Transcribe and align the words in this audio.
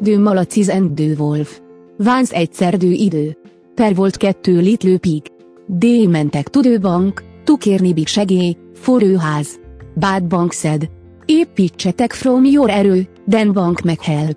dő 0.00 0.18
malaciz 0.18 0.68
and 0.68 0.90
dő 0.90 1.14
wolf. 1.18 1.60
Vánsz 1.96 2.32
egyszer 2.32 2.76
dő 2.76 2.90
idő. 2.90 3.36
Per 3.74 3.94
volt 3.94 4.16
kettő 4.16 4.60
litlő 4.60 4.98
pig. 4.98 5.22
D 5.66 5.84
mentek 6.08 6.48
tudőbank, 6.48 7.22
tukérni 7.44 7.92
big 7.92 8.06
segély, 8.06 8.56
forőház. 8.74 9.58
Bad 9.94 10.26
bank 10.26 10.52
szed. 10.52 10.88
Építsetek 11.24 12.12
from 12.12 12.44
your 12.44 12.70
erő, 12.70 13.08
den 13.26 13.52
bank 13.52 13.80
meg 13.80 14.00
help. 14.00 14.36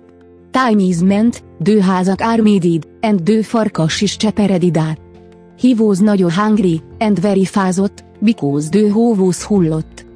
Time 0.50 0.82
is 0.82 0.98
ment, 0.98 1.44
dőházak 1.58 2.20
ármédid, 2.20 2.88
and 3.00 3.20
dő 3.20 3.42
farkas 3.42 4.00
is 4.00 4.16
cseperedidát. 4.16 5.00
He 5.60 5.68
was 5.78 5.98
nagyon 5.98 6.32
hungry, 6.32 6.80
and 6.98 7.20
very 7.20 7.44
fázott, 7.44 8.04
because 8.20 8.68
dő 8.68 8.88
hóvóz 8.88 9.42
hullott. 9.42 10.06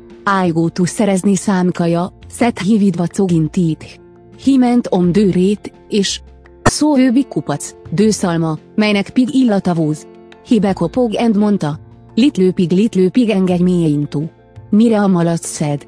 I 0.47 0.51
go 0.51 0.69
to 0.69 0.85
szerezni 0.85 1.35
számkaja, 1.35 2.13
set 2.31 2.59
he 2.59 2.77
vidva 2.79 3.07
cogintít. 3.07 4.01
He 4.45 4.57
ment 4.57 4.87
om 4.91 5.13
dőrét, 5.13 5.73
és 5.89 6.21
szó 6.63 6.99
ő 6.99 7.13
kupac, 7.29 7.75
dőszalma, 7.91 8.59
melynek 8.75 9.11
pig 9.11 9.35
illata 9.35 9.75
vóz. 9.75 10.07
He 10.49 10.59
bekopog 10.59 11.15
and 11.15 11.37
mondta. 11.37 11.79
Litlő 12.15 12.53
pig, 12.53 12.71
litlő 12.71 13.09
pig 13.09 13.29
engedj 13.29 13.63
me 13.63 13.71
into. 13.71 14.23
Mire 14.71 15.01
a 15.01 15.07
malac 15.07 15.47
szed? 15.47 15.87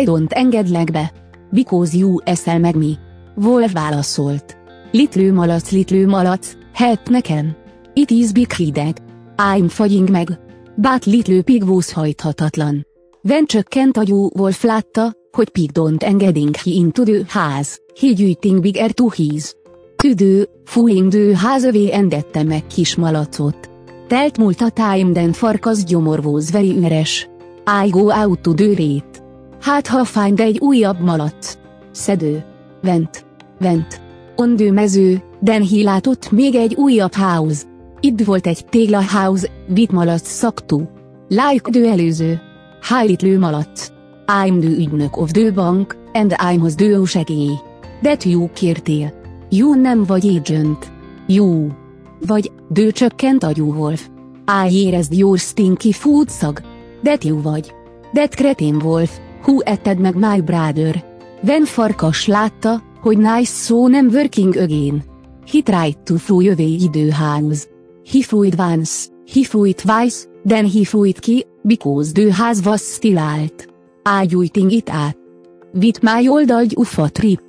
I 0.00 0.04
don't 0.04 0.32
engedlek 0.32 0.92
be. 0.92 1.12
Because 1.50 1.96
you 1.96 2.16
eszel 2.24 2.58
meg 2.58 2.76
mi. 2.76 2.94
Wolf 3.36 3.72
válaszolt. 3.72 4.56
Litlő 4.90 5.32
malac, 5.32 5.70
litlő 5.70 6.06
malac, 6.06 6.52
help 6.74 7.08
nekem. 7.08 7.56
It 7.94 8.10
is 8.10 8.32
big 8.32 8.52
hideg. 8.52 8.96
I'm 9.36 9.68
fagying 9.68 10.10
meg. 10.10 10.38
But 10.76 11.04
litlő 11.04 11.42
pig 11.42 11.64
hajthatatlan. 11.92 12.86
Ven 13.22 13.44
csökkent 13.46 13.96
agyú 13.96 14.30
Wolf 14.34 14.62
látta, 14.62 15.12
hogy 15.32 15.48
pig 15.48 15.70
don't 15.72 16.02
engeding 16.02 16.56
he 16.56 16.70
into 16.70 17.02
the 17.02 17.22
house, 17.28 17.78
he 18.00 18.12
gyűjting 18.12 18.60
big 18.60 18.76
air 18.76 18.92
to 18.92 19.10
his. 19.10 19.56
Tüdő, 19.96 20.48
fúing 20.64 21.08
dő 21.08 21.32
házövé 21.32 21.92
endette 21.92 22.42
meg 22.42 22.66
kis 22.66 22.96
malacot. 22.96 23.70
Telt 24.08 24.38
múlt 24.38 24.60
a 24.60 24.70
time 24.70 25.12
den 25.12 25.32
farkas 25.32 25.84
gyomorvóz 25.84 26.50
veri 26.50 26.76
üres. 26.76 27.28
I 27.84 27.88
go 27.88 28.10
out 28.10 28.40
to 28.40 28.52
dőrét. 28.52 29.22
Hát 29.60 29.86
ha 29.86 30.04
find 30.04 30.40
egy 30.40 30.58
újabb 30.58 31.00
malac. 31.00 31.58
Szedő. 31.90 32.44
Vent. 32.82 33.24
Vent. 33.58 34.00
Ondő 34.36 34.72
mező, 34.72 35.22
den 35.40 35.62
hi 35.62 35.82
látott 35.82 36.30
még 36.30 36.54
egy 36.54 36.74
újabb 36.74 37.14
house. 37.14 37.62
Itt 38.00 38.24
volt 38.24 38.46
egy 38.46 38.64
tégla 38.68 39.02
house, 39.10 39.48
vit 39.66 39.92
malac 39.92 40.28
szaktú. 40.28 40.88
Like 41.28 41.70
dő 41.70 41.86
előző. 41.86 42.40
Hájlitlő 42.80 43.38
malac. 43.38 43.97
I'm 44.30 44.60
the 44.60 44.68
ügynök 44.68 45.16
of 45.16 45.30
the 45.30 45.50
bank, 45.50 45.96
and 46.12 46.32
I'm 46.32 46.58
hoz 46.60 46.74
dő 46.74 47.04
segély. 47.04 47.58
That 48.02 48.24
you 48.24 48.48
kértél. 48.52 49.12
You 49.50 49.80
nem 49.80 50.04
vagy 50.04 50.26
agent. 50.26 50.92
You. 51.26 51.68
Vagy, 52.26 52.52
dő 52.68 52.90
csökkent 52.90 53.44
agyú 53.44 53.74
Wolf. 53.74 54.08
I 54.66 54.74
érezd 54.74 55.12
your 55.12 55.38
stinky 55.38 55.92
food 55.92 56.28
szag. 56.28 56.60
That 57.02 57.24
you 57.24 57.42
vagy. 57.42 57.72
That 58.12 58.34
kretén 58.34 58.82
Wolf, 58.82 59.18
who 59.42 59.58
etted 59.64 59.98
meg 59.98 60.14
my 60.14 60.40
brother. 60.40 61.04
Ven 61.42 61.64
farkas 61.64 62.26
látta, 62.26 62.82
hogy 63.00 63.18
nice 63.18 63.52
szó 63.52 63.88
nem 63.88 64.08
working 64.12 64.56
again. 64.56 65.02
He 65.46 65.62
tried 65.62 65.98
to 65.98 66.16
fúj 66.16 66.44
jövé 66.44 66.72
időház. 66.72 67.68
He 68.12 68.22
fújt 68.22 68.58
once, 68.58 69.06
he 69.32 69.44
fújt 69.44 69.76
twice, 69.76 70.16
then 70.46 70.70
he 70.70 70.84
fújt 70.84 71.18
ki, 71.18 71.46
because 71.62 72.12
the 72.12 72.34
house 72.34 72.68
was 72.68 72.80
still 72.80 73.18
out. 73.18 73.67
Ágyújting 74.10 74.70
it 74.70 74.90
át. 74.90 75.16
Vit 75.72 76.02
my 76.02 76.28
oldal 76.28 76.66
ufa 76.76 77.08
trip. 77.08 77.40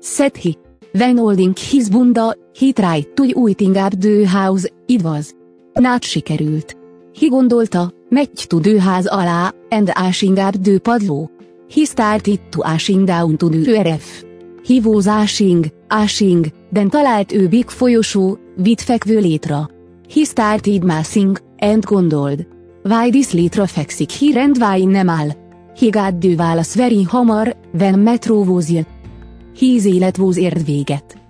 Said 0.00 0.36
he. 0.36 0.56
When 0.92 1.52
his 1.70 1.88
bunda, 1.88 2.36
he 2.52 2.72
tried 2.72 3.06
to 3.14 3.24
uiting 3.34 3.76
up 3.76 3.94
the 3.98 4.26
house, 4.26 4.72
it 4.86 5.02
was. 5.02 5.32
Nát 5.72 6.02
sikerült. 6.02 6.76
Hi 7.18 7.28
gondolta, 7.28 7.92
megy 8.08 8.78
house 8.78 9.08
alá, 9.08 9.52
and 9.70 9.90
ashing 9.94 10.38
up 10.38 10.54
the 10.62 10.78
padló. 10.78 11.30
He 11.68 11.84
started 11.84 12.40
to 12.50 12.62
ashing 12.62 13.06
down 13.06 13.36
to 13.36 13.48
the 13.48 13.82
ref. 13.82 14.22
He 14.64 14.80
was 14.80 15.06
ashing, 15.06 15.66
ashing, 15.88 16.46
den 16.70 16.88
talált 16.88 17.32
ő 17.32 17.48
big 17.48 17.68
folyosó, 17.68 18.38
vit 18.56 18.80
fekvő 18.80 19.18
létra. 19.18 19.70
He 20.14 20.24
started 20.24 20.84
massing, 20.84 21.38
and 21.58 21.84
gondold. 21.84 22.46
Why 22.82 23.10
this 23.10 23.32
létra 23.32 23.66
fekszik 23.66 24.10
hi 24.10 24.38
and 24.38 24.56
why 24.56 24.84
nem 24.84 25.08
áll? 25.08 25.41
He 25.78 25.90
válasz 26.36 26.74
very 26.74 27.02
hamar, 27.02 27.56
when 27.72 27.98
metro 27.98 28.44
was 28.44 28.68
Híz 29.56 29.84
élet 29.84 30.16
vóz 30.16 30.36
ért 30.36 30.64
véget. 30.64 31.21